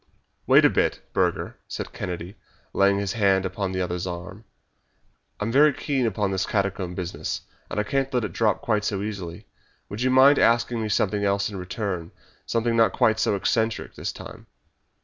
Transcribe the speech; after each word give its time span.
"Wait 0.47 0.65
a 0.65 0.69
bit, 0.71 0.99
Burger," 1.13 1.59
said 1.67 1.93
Kennedy, 1.93 2.35
laying 2.73 2.97
his 2.97 3.13
hand 3.13 3.45
upon 3.45 3.71
the 3.71 3.81
other's 3.83 4.07
arm; 4.07 4.45
"I 5.39 5.43
am 5.43 5.51
very 5.51 5.71
keen 5.71 6.07
upon 6.07 6.31
this 6.31 6.47
catacomb 6.47 6.95
business, 6.95 7.41
and 7.69 7.79
I 7.79 7.83
can't 7.83 8.11
let 8.11 8.23
it 8.23 8.33
drop 8.33 8.63
quite 8.63 8.83
so 8.83 9.03
easily. 9.03 9.45
Would 9.89 10.01
you 10.01 10.09
mind 10.09 10.39
asking 10.39 10.81
me 10.81 10.89
something 10.89 11.23
else 11.23 11.51
in 11.51 11.55
return 11.59 12.09
something 12.47 12.75
not 12.75 12.93
quite 12.93 13.19
so 13.19 13.35
eccentric 13.35 13.93
this 13.93 14.11
time?" 14.11 14.47